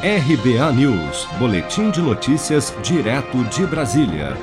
RBA 0.00 0.72
News, 0.74 1.26
Boletim 1.40 1.90
de 1.90 2.00
Notícias, 2.00 2.72
direto 2.84 3.42
de 3.46 3.66
Brasília. 3.66 4.36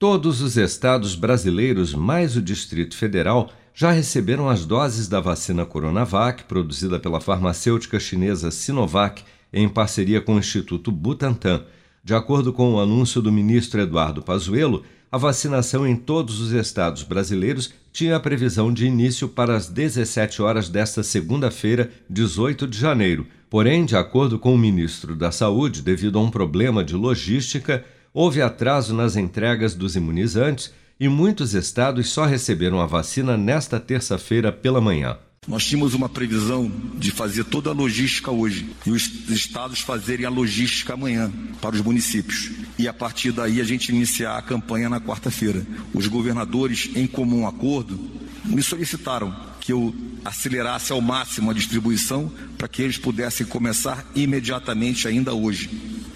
Todos 0.00 0.40
os 0.40 0.56
estados 0.56 1.14
brasileiros, 1.14 1.94
mais 1.94 2.36
o 2.36 2.42
Distrito 2.42 2.96
Federal, 2.96 3.52
já 3.72 3.92
receberam 3.92 4.48
as 4.48 4.66
doses 4.66 5.06
da 5.06 5.20
vacina 5.20 5.64
Coronavac, 5.64 6.42
produzida 6.42 6.98
pela 6.98 7.20
farmacêutica 7.20 8.00
chinesa 8.00 8.50
Sinovac, 8.50 9.22
em 9.52 9.68
parceria 9.68 10.20
com 10.20 10.34
o 10.34 10.38
Instituto 10.40 10.90
Butantan. 10.90 11.62
De 12.02 12.12
acordo 12.12 12.52
com 12.52 12.74
o 12.74 12.80
anúncio 12.80 13.22
do 13.22 13.30
ministro 13.30 13.80
Eduardo 13.80 14.22
Pazuello, 14.22 14.82
a 15.08 15.16
vacinação 15.16 15.86
em 15.86 15.94
todos 15.94 16.40
os 16.40 16.50
estados 16.50 17.04
brasileiros 17.04 17.72
tinha 17.92 18.16
a 18.16 18.20
previsão 18.20 18.72
de 18.72 18.84
início 18.86 19.28
para 19.28 19.54
as 19.54 19.68
17 19.68 20.42
horas 20.42 20.68
desta 20.68 21.04
segunda-feira, 21.04 21.92
18 22.10 22.66
de 22.66 22.76
janeiro. 22.76 23.24
Porém, 23.54 23.84
de 23.84 23.94
acordo 23.94 24.36
com 24.36 24.52
o 24.52 24.58
ministro 24.58 25.14
da 25.14 25.30
Saúde, 25.30 25.80
devido 25.80 26.18
a 26.18 26.20
um 26.20 26.28
problema 26.28 26.82
de 26.82 26.96
logística, 26.96 27.84
houve 28.12 28.42
atraso 28.42 28.92
nas 28.92 29.14
entregas 29.14 29.76
dos 29.76 29.94
imunizantes 29.94 30.72
e 30.98 31.08
muitos 31.08 31.54
estados 31.54 32.08
só 32.08 32.24
receberam 32.24 32.80
a 32.80 32.86
vacina 32.86 33.36
nesta 33.36 33.78
terça-feira 33.78 34.50
pela 34.50 34.80
manhã. 34.80 35.16
Nós 35.46 35.64
tínhamos 35.64 35.94
uma 35.94 36.08
previsão 36.08 36.68
de 36.96 37.12
fazer 37.12 37.44
toda 37.44 37.70
a 37.70 37.72
logística 37.72 38.28
hoje 38.28 38.68
e 38.84 38.90
os 38.90 39.30
estados 39.30 39.78
fazerem 39.78 40.26
a 40.26 40.30
logística 40.30 40.94
amanhã 40.94 41.32
para 41.60 41.76
os 41.76 41.80
municípios. 41.80 42.50
E 42.76 42.88
a 42.88 42.92
partir 42.92 43.30
daí 43.30 43.60
a 43.60 43.64
gente 43.64 43.90
iniciar 43.90 44.36
a 44.36 44.42
campanha 44.42 44.88
na 44.88 45.00
quarta-feira. 45.00 45.64
Os 45.94 46.08
governadores, 46.08 46.90
em 46.96 47.06
comum 47.06 47.46
acordo, 47.46 48.00
me 48.44 48.64
solicitaram 48.64 49.53
que 49.64 49.72
eu 49.72 49.94
acelerasse 50.22 50.92
ao 50.92 51.00
máximo 51.00 51.50
a 51.50 51.54
distribuição 51.54 52.30
para 52.58 52.68
que 52.68 52.82
eles 52.82 52.98
pudessem 52.98 53.46
começar 53.46 54.04
imediatamente 54.14 55.08
ainda 55.08 55.32
hoje. 55.32 55.70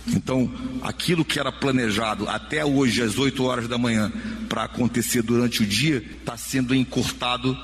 Então, 0.07 0.53
aquilo 0.83 1.25
que 1.25 1.41
era 1.41 1.51
planejado 1.51 2.29
até 2.29 2.63
hoje 2.63 3.01
às 3.01 3.17
8 3.17 3.43
horas 3.43 3.67
da 3.67 3.79
manhã 3.79 4.13
para 4.51 4.65
acontecer 4.65 5.23
durante 5.23 5.63
o 5.63 5.67
dia 5.67 5.97
está 5.97 6.37
sendo 6.37 6.75
encurtado 6.75 7.57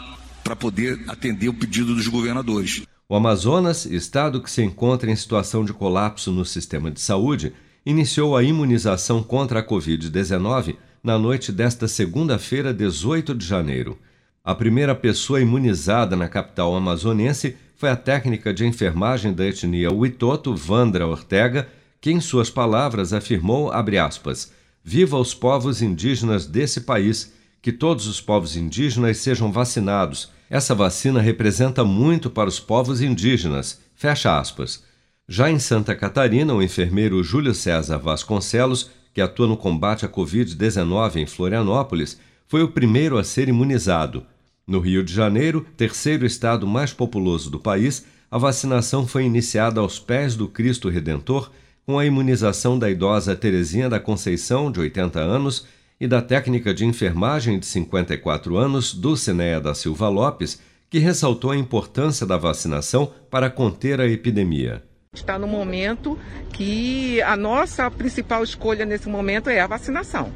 para 0.43 0.57
poder 0.57 1.05
atender 1.07 1.51
o 1.51 1.55
pedido 1.55 1.95
dos 1.95 2.09
governadores. 2.09 2.83
O 3.07 3.15
Amazonas, 3.15 3.85
estado 3.85 4.43
que 4.43 4.51
se 4.51 4.63
encontra 4.63 5.11
em 5.11 5.17
situação 5.17 5.67
de 5.67 5.75
colapso 5.75 6.33
no 6.33 6.47
sistema 6.47 6.91
de 6.91 7.03
saúde, 7.03 7.53
iniciou 7.85 8.35
a 8.35 8.43
imunização 8.43 9.23
contra 9.23 9.61
a 9.61 9.67
Covid-19 9.67 10.77
na 11.03 11.19
noite 11.19 11.53
desta 11.53 11.87
segunda-feira, 11.87 12.73
18 12.73 13.35
de 13.35 13.45
janeiro. 13.45 13.99
A 14.47 14.55
primeira 14.55 14.95
pessoa 14.95 15.41
imunizada 15.41 16.15
na 16.15 16.29
capital 16.29 16.77
amazonense 16.77 17.57
foi 17.77 17.89
a 17.89 17.97
técnica 17.97 18.53
de 18.53 18.67
enfermagem 18.67 19.33
da 19.33 19.47
etnia 19.47 19.91
Witoto, 19.91 20.55
Vandra 20.55 21.07
Ortega, 21.07 21.67
que, 21.99 22.11
em 22.11 22.21
suas 22.21 22.51
palavras, 22.51 23.15
afirmou, 23.15 23.73
aspas, 23.73 24.53
Viva 24.85 25.17
os 25.17 25.33
povos 25.33 25.81
indígenas 25.81 26.45
desse 26.45 26.83
país 26.83 27.33
que 27.63 27.73
todos 27.73 28.07
os 28.07 28.21
povos 28.21 28.55
indígenas 28.55 29.17
sejam 29.17 29.51
vacinados. 29.51 30.31
Essa 30.51 30.75
vacina 30.75 31.23
representa 31.23 31.83
muito 31.83 32.29
para 32.29 32.51
os 32.51 32.61
povos 32.61 33.01
indígenas. 33.01 33.81
Fecha 33.95 34.39
aspas. 34.39 34.85
Já 35.27 35.51
em 35.51 35.59
Santa 35.59 35.97
Catarina, 35.97 36.53
o 36.53 36.63
enfermeiro 36.63 37.25
Júlio 37.25 37.55
César 37.55 37.97
Vasconcelos, 37.97 38.91
que 39.15 39.23
atua 39.23 39.47
no 39.47 39.57
combate 39.57 40.05
à 40.05 40.09
Covid-19 40.09 41.17
em 41.17 41.25
Florianópolis, 41.25 42.21
foi 42.47 42.63
o 42.63 42.69
primeiro 42.69 43.17
a 43.17 43.25
ser 43.25 43.49
imunizado. 43.49 44.27
No 44.67 44.81
Rio 44.81 45.05
de 45.05 45.13
Janeiro, 45.13 45.67
terceiro 45.77 46.25
estado 46.25 46.67
mais 46.67 46.91
populoso 46.91 47.51
do 47.51 47.61
país, 47.61 48.07
a 48.31 48.39
vacinação 48.39 49.07
foi 49.07 49.25
iniciada 49.25 49.79
aos 49.79 49.99
pés 49.99 50.35
do 50.35 50.49
Cristo 50.49 50.89
Redentor 50.89 51.51
com 51.85 51.99
a 51.99 52.07
imunização 52.07 52.79
da 52.79 52.91
idosa 52.91 53.37
Terezinha 53.37 53.91
da 53.91 54.01
Conceição, 54.01 54.73
de 54.73 54.81
80 54.81 55.21
anos, 55.21 55.67
e 56.01 56.09
da 56.09 56.23
técnica 56.23 56.73
de 56.73 56.87
enfermagem 56.87 57.59
de 57.59 57.67
54 57.67 58.57
anos, 58.57 58.95
Dulcinea 58.95 59.61
da 59.61 59.75
Silva 59.75 60.09
Lopes, 60.09 60.59
que 60.89 60.99
ressaltou 60.99 61.51
a 61.51 61.57
importância 61.57 62.27
da 62.27 62.39
vacinação 62.39 63.13
para 63.31 63.51
conter 63.51 64.01
a 64.01 64.07
epidemia. 64.07 64.83
Está 65.15 65.39
no 65.39 65.47
momento 65.47 66.19
que 66.53 67.21
a 67.23 67.37
nossa 67.37 67.91
principal 67.91 68.43
escolha 68.43 68.87
nesse 68.87 69.09
momento 69.11 69.51
é 69.51 69.61
a 69.61 69.67
vacinação, 69.67 70.33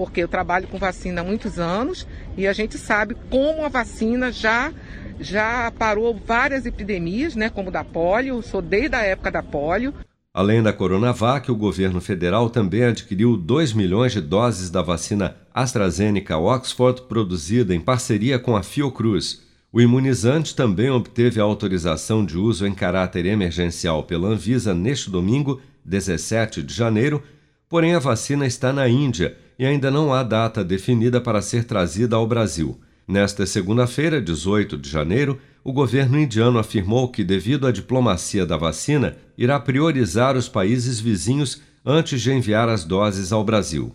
porque 0.00 0.22
eu 0.22 0.28
trabalho 0.28 0.66
com 0.66 0.78
vacina 0.78 1.20
há 1.20 1.24
muitos 1.24 1.58
anos 1.58 2.06
e 2.34 2.46
a 2.46 2.54
gente 2.54 2.78
sabe 2.78 3.14
como 3.28 3.66
a 3.66 3.68
vacina 3.68 4.32
já 4.32 4.72
já 5.20 5.70
parou 5.78 6.18
várias 6.26 6.64
epidemias, 6.64 7.36
né, 7.36 7.50
como 7.50 7.70
da 7.70 7.84
polio, 7.84 8.40
sou 8.40 8.62
desde 8.62 8.96
a 8.96 9.02
época 9.02 9.30
da 9.30 9.42
polio. 9.42 9.92
Além 10.32 10.62
da 10.62 10.72
Coronavac, 10.72 11.50
o 11.50 11.54
governo 11.54 12.00
federal 12.00 12.48
também 12.48 12.84
adquiriu 12.84 13.36
2 13.36 13.74
milhões 13.74 14.12
de 14.12 14.22
doses 14.22 14.70
da 14.70 14.80
vacina 14.80 15.36
AstraZeneca 15.52 16.38
Oxford, 16.38 17.02
produzida 17.02 17.74
em 17.74 17.80
parceria 17.80 18.38
com 18.38 18.56
a 18.56 18.62
Fiocruz. 18.62 19.42
O 19.70 19.82
imunizante 19.82 20.56
também 20.56 20.88
obteve 20.88 21.38
a 21.38 21.44
autorização 21.44 22.24
de 22.24 22.38
uso 22.38 22.66
em 22.66 22.72
caráter 22.72 23.26
emergencial 23.26 24.04
pela 24.04 24.28
Anvisa 24.28 24.72
neste 24.72 25.10
domingo, 25.10 25.60
17 25.84 26.62
de 26.62 26.72
janeiro, 26.72 27.22
porém 27.68 27.94
a 27.94 27.98
vacina 27.98 28.46
está 28.46 28.72
na 28.72 28.88
Índia 28.88 29.36
e 29.60 29.66
ainda 29.66 29.90
não 29.90 30.10
há 30.10 30.22
data 30.22 30.64
definida 30.64 31.20
para 31.20 31.42
ser 31.42 31.64
trazida 31.64 32.16
ao 32.16 32.26
Brasil. 32.26 32.80
Nesta 33.06 33.44
segunda-feira, 33.44 34.18
18 34.18 34.78
de 34.78 34.88
janeiro, 34.88 35.38
o 35.62 35.70
governo 35.70 36.18
indiano 36.18 36.58
afirmou 36.58 37.08
que, 37.08 37.22
devido 37.22 37.66
à 37.66 37.70
diplomacia 37.70 38.46
da 38.46 38.56
vacina, 38.56 39.18
irá 39.36 39.60
priorizar 39.60 40.34
os 40.34 40.48
países 40.48 40.98
vizinhos 40.98 41.60
antes 41.84 42.22
de 42.22 42.32
enviar 42.32 42.70
as 42.70 42.84
doses 42.84 43.32
ao 43.32 43.44
Brasil. 43.44 43.94